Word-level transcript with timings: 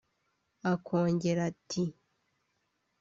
Akongera 0.71 1.39
ati 1.51 1.83